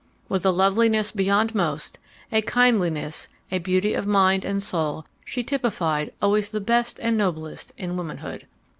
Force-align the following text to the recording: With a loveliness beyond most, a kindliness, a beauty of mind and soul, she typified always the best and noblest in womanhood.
With 0.27 0.43
a 0.47 0.49
loveliness 0.49 1.11
beyond 1.11 1.53
most, 1.53 1.99
a 2.31 2.41
kindliness, 2.41 3.27
a 3.51 3.59
beauty 3.59 3.93
of 3.93 4.07
mind 4.07 4.43
and 4.45 4.63
soul, 4.63 5.05
she 5.23 5.43
typified 5.43 6.11
always 6.19 6.49
the 6.49 6.59
best 6.59 6.97
and 7.03 7.15
noblest 7.19 7.71
in 7.77 7.95
womanhood. 7.97 8.47